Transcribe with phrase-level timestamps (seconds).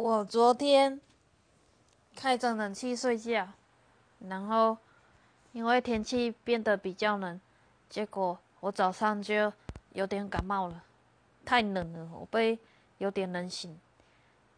[0.00, 0.98] 我昨天
[2.16, 3.46] 开着冷气睡觉，
[4.20, 4.78] 然后
[5.52, 7.38] 因为天气变得比较冷，
[7.90, 9.52] 结果我早上就
[9.92, 10.82] 有点感冒了，
[11.44, 12.58] 太冷了，我被
[12.96, 13.78] 有点冷醒。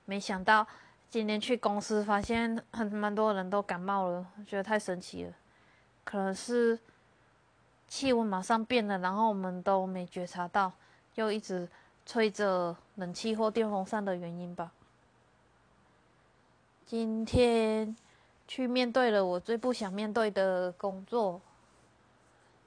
[0.05, 0.65] 没想到
[1.11, 5.33] 今天去公司，发现很蛮多人都感冒了，觉得太神奇了。
[6.05, 6.79] 可能是
[7.89, 10.71] 气温马上变了，然后我们都没觉察到，
[11.17, 11.69] 又一直
[12.07, 14.71] 吹着冷气或电风扇的原因吧。
[16.93, 17.97] 今天
[18.47, 21.41] 去面对了我最不想面对的工作，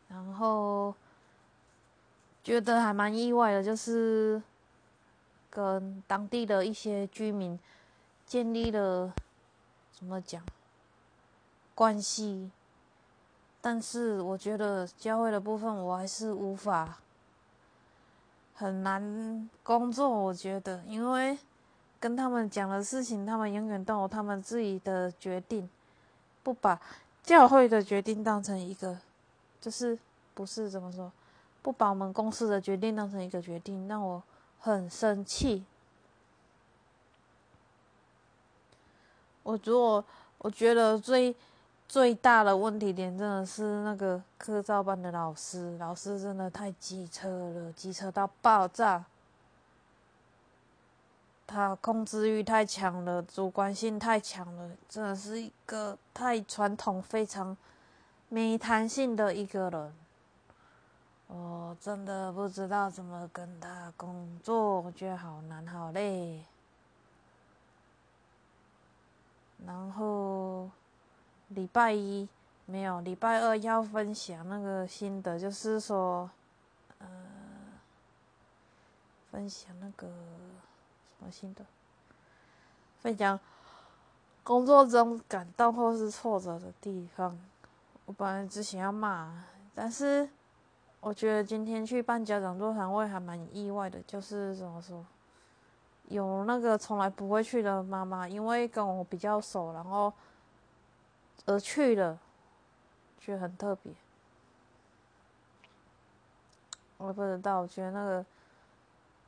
[0.07, 0.95] 然后
[2.43, 4.41] 觉得还蛮意外的，就是
[5.47, 7.59] 跟当地的一些居民
[8.25, 9.13] 建立了
[9.91, 10.41] 怎么讲
[11.75, 12.49] 关系，
[13.61, 16.97] 但是我觉得教会的部分我还是无法
[18.55, 21.37] 很难工作，我觉得因为。
[22.05, 25.67] 跟他们讲的事情，他们永远都有他们自己的决定，
[26.43, 26.79] 不把
[27.23, 28.95] 教会的决定当成一个，
[29.59, 29.97] 就是
[30.35, 31.11] 不是怎么说，
[31.63, 34.21] 不把我们公司的决定当成一个决定，让我
[34.59, 35.65] 很生气。
[39.41, 40.05] 我如果
[40.37, 41.35] 我觉得最
[41.87, 49.03] 最大的问题点，真的是那个科照班的老师，老师真的太机车了，机车到爆炸。
[51.55, 57.55] 他控制欲太强了，主观性太强了，真的是一个太传统、非常
[58.27, 59.93] 没弹性的一个人。
[61.27, 66.43] 我真的不知道怎么跟他工作，我觉得好难、好累。
[69.65, 70.69] 然后
[71.47, 72.27] 礼拜一
[72.65, 76.29] 没有，礼拜二要分享那个心得，就是说，
[76.99, 77.07] 呃，
[79.31, 80.09] 分享那个。
[81.29, 81.65] 心的
[83.01, 83.39] 分享
[84.43, 87.37] 工作中感到或是挫折的地方。
[88.05, 90.29] 我本来只想要骂，但是
[90.99, 95.03] 我觉得今天去办家长座谈会还蛮意外的，就是怎么说，
[96.09, 100.13] 有那个从来不会去的妈妈，因为跟我比较熟，然后
[101.47, 102.19] 而去了，
[103.19, 103.91] 觉得很特别。
[106.97, 108.25] 我不知道，我觉得那个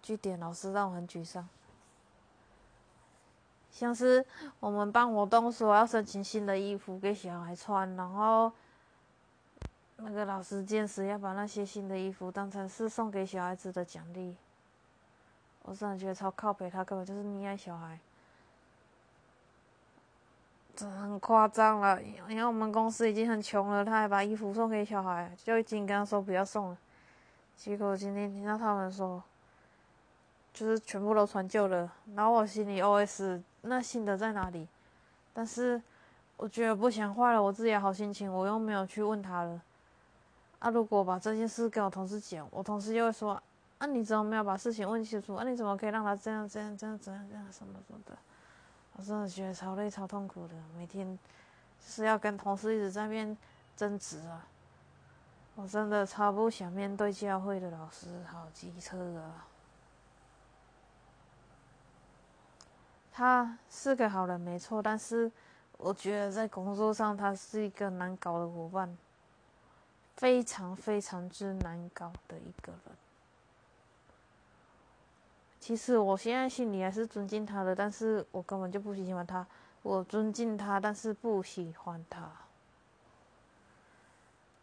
[0.01, 1.47] 据点老师让我很沮丧。
[3.77, 4.25] 像是
[4.59, 8.51] 我们办活动说要申请新的衣服给小孩穿，然后
[9.97, 14.35] 那个老师坚持要把那些新的衣服当成是送给小孩子的奖励，
[15.61, 17.99] 我真的觉得超靠北，他根本就是溺爱小孩，
[20.75, 22.01] 这很夸张了。
[22.01, 26.77] 因为我们公司已经很穷了，他还把衣服送给小孩，就已经跟他说不要送了，
[27.55, 29.21] 结果今天听到他们说。
[30.57, 34.68] 就是全部都穿旧了，然后我心里 OS：那新的在哪里？
[35.31, 35.79] 但是
[36.35, 39.62] 我觉得不想坏了我自己的好心情，我又没有去问他了。
[40.57, 43.40] 啊，如果把这件事跟我同事讲，我同事又会说：
[43.78, 45.35] 啊，你怎么没有把事情问清楚？
[45.35, 48.18] 啊，你怎么可以让他这样这样这样这样这样什么什么的？
[48.94, 51.06] 我真的觉得超累超痛苦的，每天
[51.79, 53.38] 就是要跟同事一直在面
[53.75, 54.47] 争执啊！
[55.53, 59.45] 我真的超不想面对教会的老师，好机车啊！
[63.17, 65.31] 他是个好人，没错，但是
[65.79, 68.95] 我觉得在工作上他是一个难搞的伙伴，
[70.16, 72.95] 非常非常之难搞的一个人。
[75.59, 79.44] 其实我现在心里还是尊敬他的，但是我根本就不喜欢他。
[79.81, 82.29] 我尊敬他，但是不喜欢他。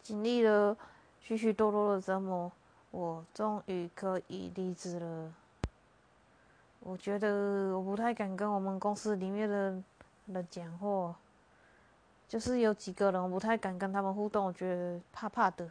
[0.00, 0.76] 经历了
[1.20, 2.52] 许许多多的折磨，
[2.92, 5.32] 我终于可以离职了。
[6.86, 9.82] 我觉得我不太敢跟我们公司里面的
[10.26, 11.14] 人讲话，
[12.28, 15.66] 就是有几个人我不太敢跟他们互动，我觉得怕怕的。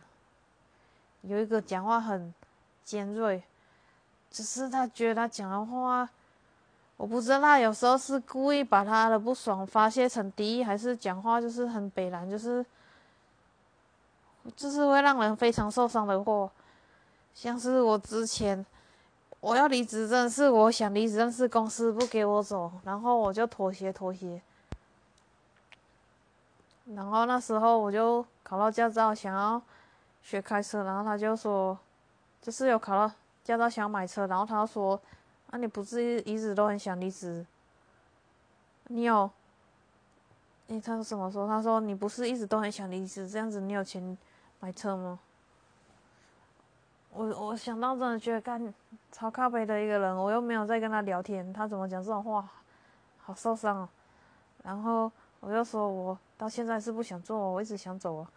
[1.21, 2.33] 有一个讲话很
[2.83, 3.43] 尖锐，
[4.31, 6.09] 只是他觉得他讲的话，
[6.97, 12.65] 我不知道他有时候是故意把他的不爽发泄成敌意，还是讲话就是很北蓝，就是
[14.55, 16.49] 就是会让人非常受伤的话，
[17.35, 18.65] 像是我之前。
[19.43, 24.41] 我要离职，真是我想离职，但是公司不给我走，然后我就妥协妥协。
[26.95, 29.61] 然后那时候我就考到驾照，想要
[30.21, 31.77] 学开车，然后他就说，
[32.41, 33.13] 就是有考到
[33.43, 34.97] 驾照想买车，然后他说，
[35.49, 37.45] 啊你不是一直都很想离职？
[38.87, 39.29] 你有？
[40.67, 41.45] 诶，他说怎么说？
[41.45, 44.17] 他说你不是一直都很想离职，这样子你有钱
[44.61, 45.19] 买车吗？
[47.15, 48.73] 我我想到真的觉得干
[49.11, 52.49] 超靠背的一个人，我又没有在跟他聊天，他怎么讲这种话，
[53.19, 53.89] 好受伤哦。
[54.63, 58.27] 然后我就说我到现在是不想做，我一直想走啊。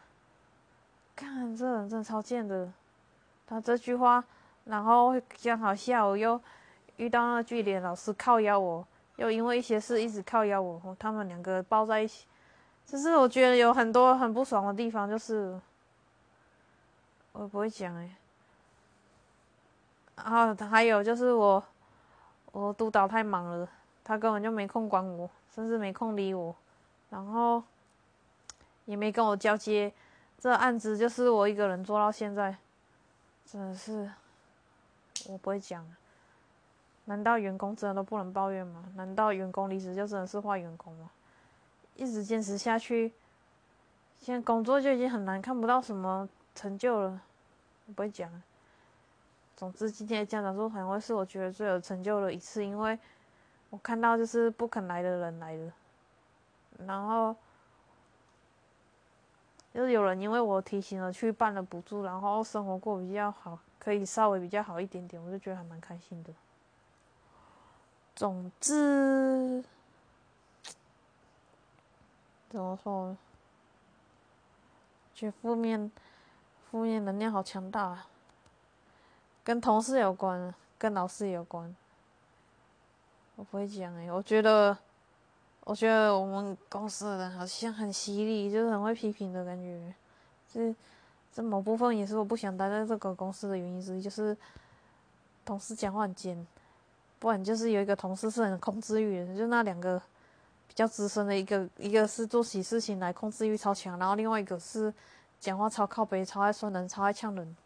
[1.14, 2.70] 看这人真的超贱的，
[3.46, 4.22] 他这句话，
[4.64, 6.38] 然后刚好下午又
[6.96, 8.86] 遇到那句脸老师靠邀我，
[9.16, 12.26] 又因为一些事一直靠邀我，他们两个抱在一起，
[12.84, 15.58] 就是我觉得有很多很不爽的地方，就是
[17.32, 18.10] 我不会讲哎。
[20.16, 21.62] 然后还有就是我，
[22.52, 23.68] 我督导太忙了，
[24.02, 26.54] 他根本就没空管我，甚至没空理我，
[27.10, 27.62] 然后
[28.86, 29.92] 也没跟我交接。
[30.38, 32.56] 这案子就是我一个人做到现在，
[33.44, 34.10] 真的是
[35.28, 35.86] 我不会讲。
[37.04, 38.84] 难道员工真的都不能抱怨吗？
[38.96, 41.10] 难道员工离职就真的是坏员工吗？
[41.94, 43.12] 一直坚持下去，
[44.20, 47.20] 现在工作就已经很难，看不到什么成就了。
[47.86, 48.30] 我不会讲。
[49.56, 52.98] 总之，今天的家长座谈会是我觉得最有成就的一次，因为
[53.70, 55.72] 我看到就是不肯来的人来了，
[56.86, 57.34] 然后
[59.72, 66.30] 就是有人因为我提醒了去办了补助，然后生活过比较好，可以稍微比较好一点点，我就觉得还蛮开心的。
[68.14, 69.64] 总之，
[72.50, 73.18] 怎么说呢？
[75.14, 75.90] 觉得负面
[76.70, 78.06] 负面能量好强大啊！
[79.46, 81.72] 跟同事有关，跟老师有关。
[83.36, 84.76] 我不会讲哎，我觉得，
[85.62, 89.94] 我觉得我们公司的人好像很犀利，就是很会批评的感觉。
[90.52, 90.74] 这
[91.32, 94.36] 这某部分也是我不想待在这个公司的原因之一，就是
[95.44, 96.44] 同事讲话很尖，
[97.20, 99.96] 不然就是有一个同事是很控制欲的，就那两个
[100.66, 104.92] 比较资深的一个，一个是做起事情来控制欲超强，然后另外一个是
[105.38, 107.56] 讲话超靠背、超爱说人、超爱呛人。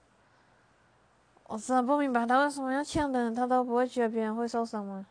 [1.51, 5.05] 我真的不明白他为什么要呛人，他都不会觉得别人会受伤吗？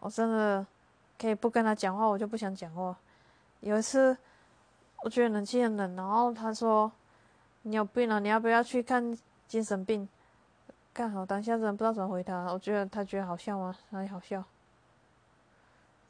[0.00, 0.66] 我真的
[1.18, 2.96] 可以不跟他讲话，我就不想讲话。
[3.60, 4.16] 有一次，
[5.02, 6.90] 我觉得冷气很冷，然后他说
[7.60, 9.14] ：“你有病了，你要不要去看
[9.46, 10.08] 精神病？”
[10.94, 13.76] 刚好当下真的不知道怎么回他，我觉得他觉得好笑吗？
[13.90, 14.42] 哪里好笑？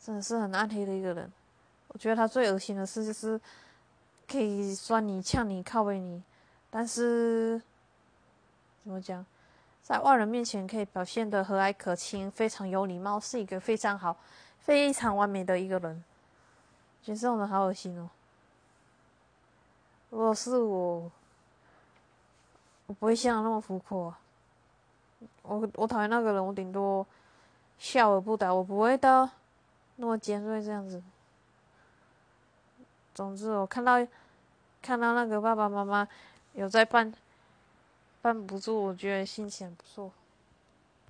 [0.01, 1.33] 真的是很暗黑的一个人。
[1.89, 3.41] 我觉得他最恶心的事就是
[4.29, 6.23] 可以酸你、呛你、靠背你。
[6.77, 7.63] 但是，
[8.83, 9.25] 怎么讲，
[9.81, 14.17] 在外人面前可以表现的和蔼可亲，非常有礼貌，是一个非常好、
[14.59, 16.03] 非常完美的一个人。
[17.01, 18.11] 觉得这种人好恶心哦！
[20.11, 21.09] 如果是我，
[22.89, 24.13] 我不会像那么浮夸。
[25.43, 27.07] 我我讨厌那个人，我顶多
[27.79, 29.31] 笑而不答，我不会到
[29.95, 31.01] 那么尖锐这样子。
[33.15, 34.05] 总之，我看到
[34.83, 36.09] 看到那个爸爸妈妈。
[36.55, 37.13] 有在办
[38.23, 40.13] 办不住，我觉得心情不错。